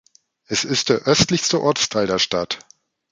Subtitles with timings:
[0.47, 2.65] Es ist der östlichste Ortsteil der Stadt.